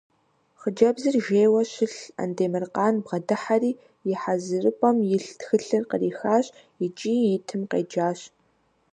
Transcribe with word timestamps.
Хъыджэбзыр 0.59 1.15
жейуэ 1.25 1.63
щылъ 1.71 1.99
Андемыркъан 2.21 2.95
бгъэдыхьэри 3.03 3.71
и 4.11 4.13
хьэзырыпӀэм 4.21 4.97
илъ 5.15 5.29
тхылъыр 5.39 5.83
кърихащ 5.89 6.45
икӀи 6.85 7.13
итым 7.37 7.61
къеджащ. 7.71 8.19